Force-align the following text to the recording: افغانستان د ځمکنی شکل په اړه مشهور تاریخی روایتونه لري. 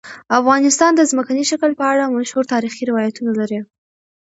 افغانستان 0.39 0.91
د 0.95 1.01
ځمکنی 1.11 1.43
شکل 1.51 1.71
په 1.79 1.85
اړه 1.91 2.03
مشهور 2.17 2.43
تاریخی 2.53 2.83
روایتونه 2.89 3.31
لري. 3.39 3.59